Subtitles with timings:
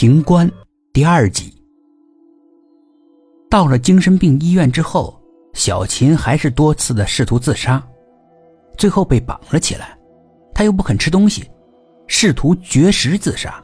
[0.00, 0.48] 情关
[0.92, 1.52] 第二集。
[3.50, 5.20] 到了精神病医院之后，
[5.54, 7.84] 小琴还是多次的试图自杀，
[8.76, 9.98] 最后被绑了起来。
[10.54, 11.50] 他又不肯吃东西，
[12.06, 13.60] 试图绝食自杀，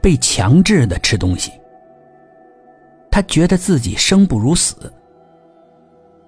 [0.00, 1.50] 被强制的吃东西。
[3.10, 4.76] 他觉得自己生不如死。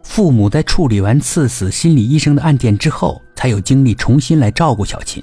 [0.02, 5.23] 父母在处理完刺死心理医生的案件之后，才有精力重新来照顾小琴，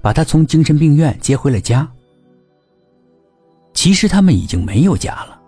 [0.00, 1.90] 把她从精神病院接回了家。
[3.74, 5.38] 其实他们已经没有家了，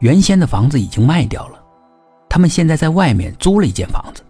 [0.00, 1.64] 原先的房子已经卖掉了，
[2.28, 4.22] 他们现在在外面租了一间房子。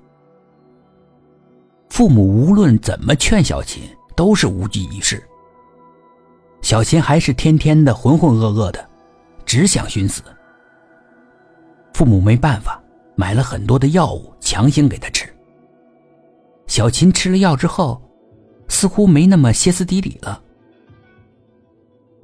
[1.89, 3.83] 父母无论怎么劝小琴，
[4.15, 5.21] 都是无济于事。
[6.63, 8.89] 小琴还是天天的浑浑噩噩的，
[9.45, 10.23] 只想寻死。
[11.95, 12.80] 父母没办法。
[13.19, 15.29] 买了很多的药物，强行给他吃。
[16.69, 18.01] 小琴吃了药之后，
[18.69, 20.41] 似乎没那么歇斯底里了。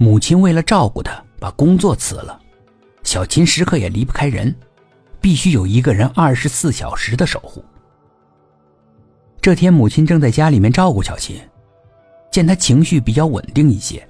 [0.04, 2.38] 母亲为了照顾他，把工作辞了。
[3.05, 4.55] 小琴时刻也离不开人，
[5.19, 7.64] 必须有一个人二十四小时的守护。
[9.41, 11.41] 这天，母亲正在家里面照顾小琴，
[12.30, 14.06] 见她情绪比较稳定一些，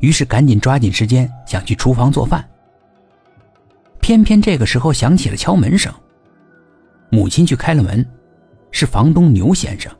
[0.00, 2.46] 于是赶紧抓紧时间想去厨房做饭。
[4.02, 5.90] 偏偏这个时候响起了敲门声。
[7.10, 8.06] 母亲去开了门，
[8.70, 9.90] 是房东牛先生。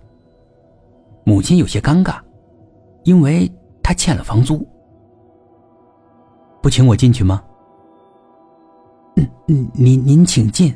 [1.25, 2.21] 母亲有些尴尬，
[3.05, 3.51] 因为
[3.83, 4.69] 他欠了房租。
[6.63, 7.43] 不请我进去吗？
[9.17, 10.75] 嗯嗯，您您请进。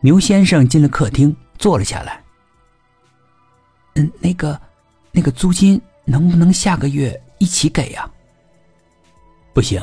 [0.00, 2.20] 牛先生进了客厅，坐了下来。
[3.96, 4.58] 嗯，那个，
[5.12, 8.10] 那个租金能不能下个月一起给呀？
[9.52, 9.80] 不行。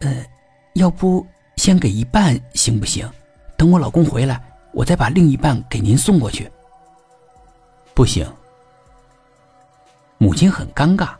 [0.00, 0.26] 呃，
[0.74, 1.24] 要不
[1.56, 3.08] 先给一半行不行？
[3.56, 6.50] 等我老公回来，我再把另一半给您送过去。
[7.94, 8.26] 不行，
[10.18, 11.14] 母亲很尴尬。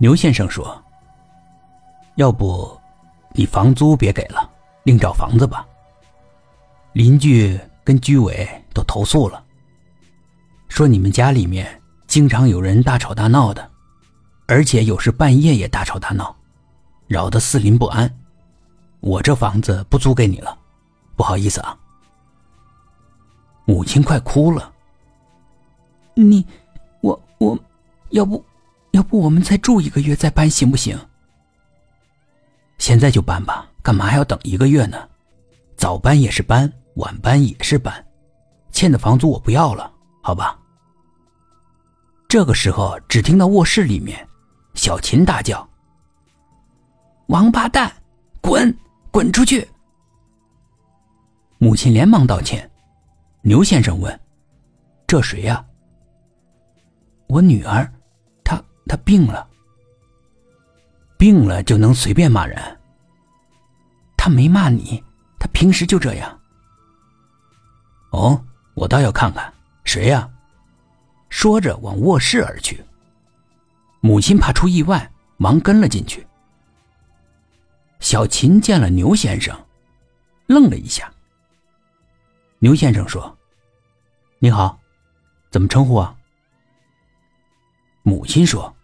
[0.00, 0.80] 牛先生说
[2.14, 2.78] ：“要不，
[3.32, 4.48] 你房租别给了，
[4.84, 5.66] 另找房子吧。
[6.92, 9.42] 邻居跟居委都投诉了，
[10.68, 13.68] 说你们家里面经常有人大吵大闹的，
[14.46, 16.34] 而且有时半夜也大吵大闹，
[17.08, 18.08] 扰得四邻不安。”
[19.00, 20.58] 我这房子不租给你了，
[21.16, 21.76] 不好意思啊。
[23.64, 24.72] 母亲快哭了。
[26.14, 26.44] 你，
[27.00, 27.56] 我我，
[28.10, 28.44] 要不，
[28.98, 30.98] 要不我们再住一个月再搬行不行？
[32.78, 35.08] 现在就搬吧，干嘛还要等一个月呢？
[35.76, 38.04] 早搬也是搬，晚搬也是搬，
[38.72, 39.88] 欠的房租我不要了，
[40.20, 40.58] 好吧？
[42.28, 44.28] 这个时候，只听到卧室里面，
[44.74, 45.66] 小琴大叫
[47.28, 47.92] ：“王八蛋，
[48.40, 48.76] 滚！”
[49.12, 49.66] 滚出去！
[51.58, 52.68] 母亲连忙道歉。
[53.42, 54.20] 牛先生问
[55.06, 55.64] ：“这谁呀？”
[57.28, 57.90] 我女儿，
[58.88, 59.46] 他病了。
[61.16, 62.80] 病了就能随便骂人？
[64.16, 65.04] 他没骂你，
[65.38, 66.40] 他平时就这样。
[68.10, 68.44] 哦，
[68.74, 69.52] 我倒要看看
[69.84, 70.28] 谁呀！
[71.28, 72.82] 说着往卧室而去。
[74.00, 76.26] 母亲怕出意外，忙跟了进去。
[78.00, 79.54] 小琴见了牛先生，
[80.46, 81.12] 愣了一下。
[82.60, 83.36] 牛先生说
[84.38, 84.78] ：“你好，
[85.50, 86.16] 怎么称呼啊？”
[88.02, 88.74] 母亲说：“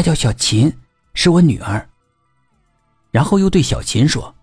[0.00, 0.72] 她叫小琴，
[1.12, 1.86] 是我女儿。”
[3.12, 4.34] 然后又对小琴说：“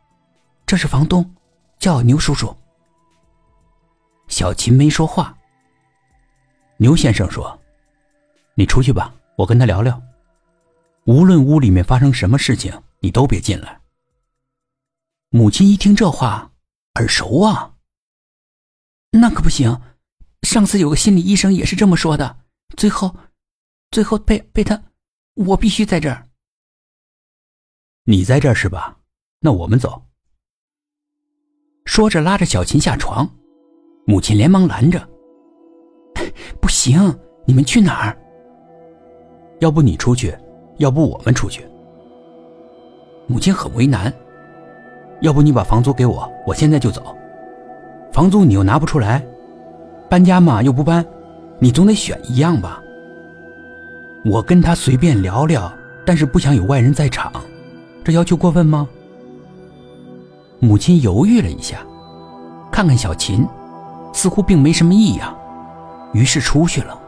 [0.68, 1.34] 这是房东，
[1.80, 2.56] 叫牛叔叔。”
[4.30, 5.36] 小琴没说话。
[6.78, 7.60] 牛先生说
[8.54, 10.00] ：“你出去吧，我跟他聊聊。
[11.06, 13.80] 无论屋里面发生什么事情。”你都别进来。
[15.30, 16.52] 母亲一听这话，
[16.96, 17.76] 耳熟啊。
[19.12, 19.80] 那可不行，
[20.42, 22.40] 上次有个心理医生也是这么说的。
[22.76, 23.16] 最后，
[23.92, 24.82] 最后被被他，
[25.38, 26.28] 我必须在这儿。
[28.06, 28.98] 你在这儿是吧？
[29.40, 30.02] 那我们走。
[31.86, 33.30] 说着拉着小琴下床，
[34.06, 35.08] 母亲连忙拦着
[36.60, 36.98] ：“不行，
[37.46, 38.18] 你们去哪儿？
[39.60, 40.36] 要不你出去，
[40.78, 41.64] 要不我们出去。”
[43.30, 44.12] 母亲很为难，
[45.22, 47.16] 要不你把房租给我，我现在就走。
[48.12, 49.24] 房租你又拿不出来，
[50.10, 51.06] 搬家嘛又不搬，
[51.60, 52.82] 你总得选一样吧。
[54.26, 55.72] 我跟他随便聊聊，
[56.06, 57.32] 但是不想有外人在场，
[58.04, 58.88] 这要求过分吗？
[60.60, 61.78] 母亲犹豫了一下，
[62.72, 63.48] 看看小琴，
[64.14, 65.36] 似乎并没什么异样，
[66.14, 67.00] 于是出去了。